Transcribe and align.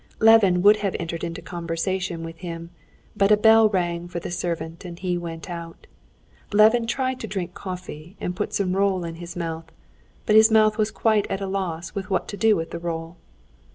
Levin 0.17 0.63
would 0.63 0.77
have 0.77 0.95
entered 0.99 1.23
into 1.23 1.43
conversation 1.43 2.23
with 2.23 2.37
him, 2.37 2.71
but 3.15 3.29
a 3.31 3.37
bell 3.37 3.69
rang 3.69 4.07
for 4.07 4.19
the 4.19 4.31
servant, 4.31 4.83
and 4.83 4.97
he 4.97 5.15
went 5.15 5.47
out. 5.47 5.85
Levin 6.51 6.87
tried 6.87 7.19
to 7.19 7.27
drink 7.27 7.53
coffee 7.53 8.17
and 8.19 8.35
put 8.35 8.51
some 8.51 8.75
roll 8.75 9.03
in 9.05 9.13
his 9.21 9.35
mouth, 9.35 9.71
but 10.25 10.35
his 10.35 10.49
mouth 10.49 10.75
was 10.79 10.89
quite 10.89 11.27
at 11.29 11.39
a 11.39 11.45
loss 11.45 11.89
what 11.89 12.27
to 12.27 12.35
do 12.35 12.55
with 12.55 12.71
the 12.71 12.79
roll. 12.79 13.15